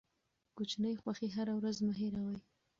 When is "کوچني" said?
0.55-0.91